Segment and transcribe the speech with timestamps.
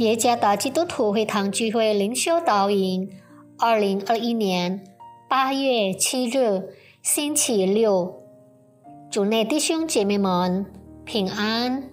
[0.00, 3.10] 耶加达基督徒会堂聚会灵修导引，
[3.58, 4.82] 二零二一年
[5.28, 6.70] 八月七日
[7.02, 8.22] 星期六，
[9.10, 10.64] 主内弟兄姐妹们
[11.04, 11.90] 平安。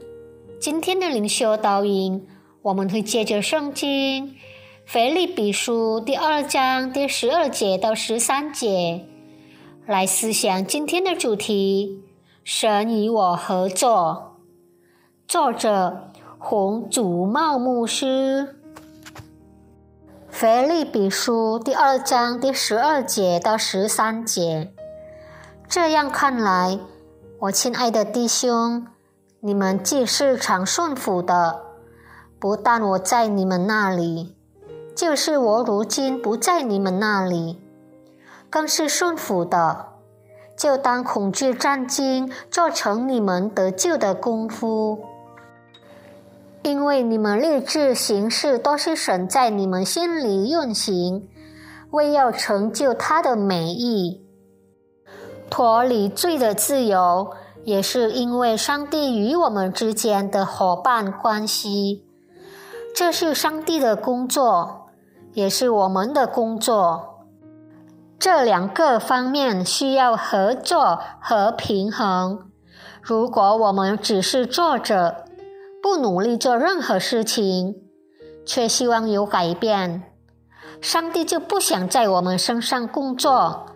[0.57, 2.25] 今天的灵修导引，
[2.61, 4.37] 我们会借着圣经
[4.85, 9.05] 腓立比书第二章第十二节到十三节
[9.85, 12.03] 来思想今天的主题：
[12.45, 14.37] 神与我合作。
[15.27, 16.13] 作者。
[16.39, 18.55] 红祖茂牧师，
[20.29, 24.71] 腓立比书第二章第十二节到十三节。
[25.67, 26.79] 这样看来，
[27.39, 28.85] 我亲爱的弟兄，
[29.39, 31.63] 你们既是常顺服的，
[32.39, 34.35] 不但我在你们那里，
[34.95, 37.59] 就是我如今不在你们那里，
[38.51, 39.87] 更是顺服的，
[40.55, 45.03] 就当恐惧战惊，做成你们得救的功夫。
[46.63, 51.27] 因为你们立志行事都是神在你们心里运行，
[51.91, 54.25] 为要成就他的美意，
[55.49, 57.31] 脱离罪的自由，
[57.63, 62.05] 也是因为上帝与我们之间的伙伴关系。
[62.93, 64.87] 这是上帝的工作，
[65.33, 67.25] 也是我们的工作。
[68.19, 72.49] 这两个方面需要合作和平衡。
[72.99, 75.26] 如果我们只是坐着，
[75.87, 77.77] 不努力做任何事情，
[78.45, 80.03] 却希望有改变，
[80.81, 83.67] 上帝就不想在我们身上工作。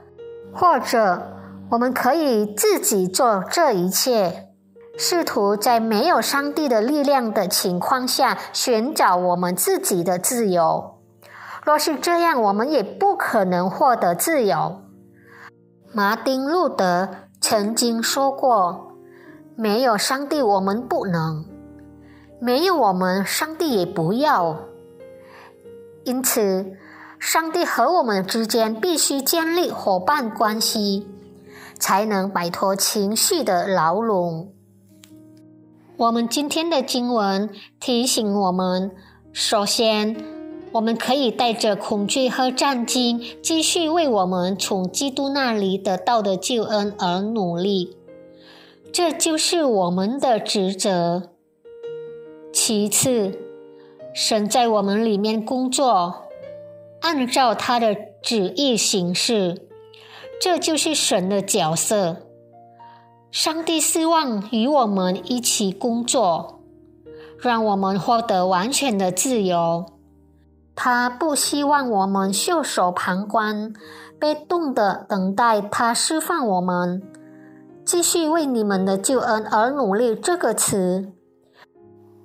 [0.53, 1.31] 或者，
[1.69, 4.49] 我们可以自己做这一切，
[4.97, 10.99] 试图在没有上帝的力量的情况下寻找我们自己的自由。
[11.63, 14.81] 若是这样，我们也不可能获得自由。
[15.93, 17.07] 马丁·路德
[17.39, 18.97] 曾经说过
[19.55, 21.45] ：“没有上帝，我们不能。”
[22.43, 24.61] 没有我们，上帝也不要。
[26.03, 26.75] 因此，
[27.19, 31.07] 上帝和我们之间必须建立伙伴关系，
[31.77, 34.51] 才能摆脱情绪的牢笼。
[35.97, 37.47] 我们今天的经文
[37.79, 38.89] 提醒我们：
[39.31, 40.17] 首先，
[40.71, 47.95] 我们可以带着恐惧和战惊，继续为我们从基督那里得到的救恩而努力，
[48.91, 51.27] 这就是我们的职责。
[52.63, 53.39] 其次，
[54.13, 56.27] 神在我们里面工作，
[57.01, 59.67] 按照他的旨意行事，
[60.39, 62.17] 这就是神的角色。
[63.31, 66.59] 上帝希望与我们一起工作，
[67.39, 69.87] 让我们获得完全的自由。
[70.75, 73.73] 他不希望我们袖手旁观，
[74.19, 77.01] 被动的等待他释放我们，
[77.83, 80.15] 继续为你们的救恩而努力。
[80.15, 81.13] 这个词。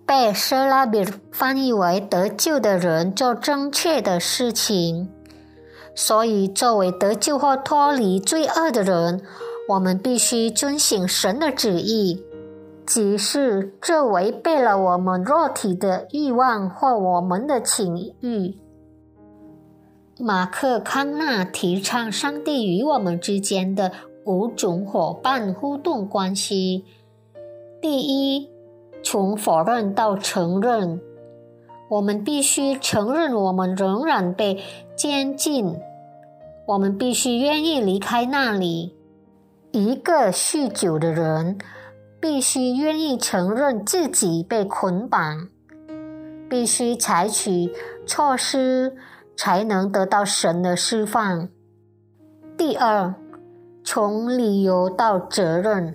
[0.06, 5.09] 被舍拉比翻译为得救的人做正确的事情，
[5.97, 9.21] 所以作为得救或脱离罪恶的人，
[9.69, 12.22] 我们必须遵循神的旨意，
[12.87, 18.56] 即使这违背了我们肉体的欲望或我们的情欲。
[20.19, 23.91] 马克·康纳提倡上帝与我们之间的
[24.25, 26.84] 五种伙伴互动关系。
[27.83, 28.56] 第一。
[29.09, 31.00] 从否认到承认，
[31.89, 34.61] 我们必须承认我们仍然被
[34.97, 35.77] 监禁。
[36.67, 38.97] 我们必须愿意离开那里。
[39.71, 41.56] 一个酗酒的人
[42.21, 45.47] 必须愿意承认自己被捆绑，
[46.50, 47.73] 必须采取
[48.09, 48.97] 措施
[49.37, 51.49] 才能得到神的释放。
[52.56, 53.15] 第二，
[53.84, 55.94] 从理由到责任。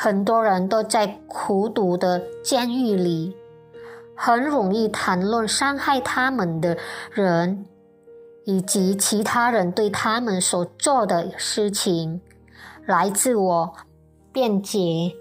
[0.00, 3.36] 很多人都在苦读的监狱里，
[4.14, 6.76] 很容易谈论伤害他们的
[7.10, 7.66] 人，
[8.44, 12.20] 以及其他人对他们所做的事情，
[12.86, 13.74] 来自我
[14.30, 15.16] 辩解。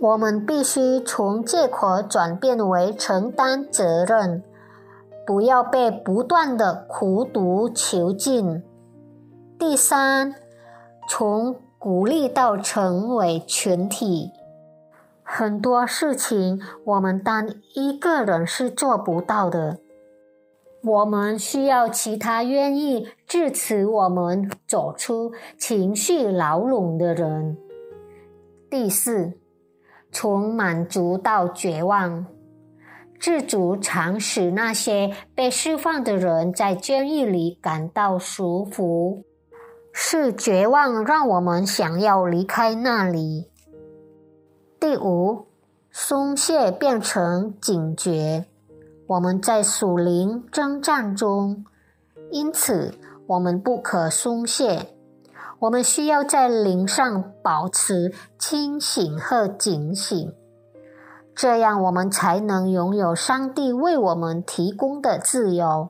[0.00, 4.42] 我们必须从借口转变为承担责任，
[5.24, 8.64] 不要被不断的苦读囚禁。
[9.56, 10.34] 第三，
[11.08, 11.54] 从。
[11.78, 14.32] 鼓励到成为群体，
[15.22, 19.78] 很多事情我们单一个人是做不到的。
[20.82, 27.56] 我们需要其他愿意支持我们走出情绪牢笼的人。
[28.68, 29.34] 第四，
[30.10, 32.26] 从满足到绝望，
[33.20, 39.22] 知足常使那些被释放的人在监狱里感到舒服。
[40.00, 43.50] 是绝望让我们想要离开那里。
[44.78, 45.48] 第五，
[45.90, 48.46] 松懈变成警觉，
[49.08, 51.64] 我们在属灵征战中，
[52.30, 52.94] 因此
[53.26, 54.94] 我们不可松懈。
[55.58, 60.32] 我们需要在灵上保持清醒和警醒，
[61.34, 65.88] 这样我们才能拥有上帝为我们提供的自由。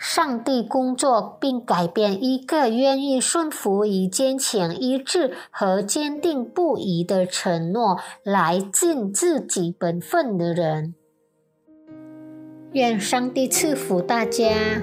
[0.00, 10.94] 上帝工作并改变一个愿意顺服以坚强一致和坚定不移的承诺来尽自己本分的人。
[12.72, 14.80] 愿上帝赐福大家。